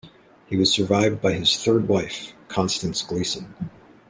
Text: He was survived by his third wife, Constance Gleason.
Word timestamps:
He 0.47 0.57
was 0.57 0.71
survived 0.73 1.21
by 1.21 1.33
his 1.33 1.63
third 1.63 1.87
wife, 1.87 2.33
Constance 2.47 3.03
Gleason. 3.03 3.53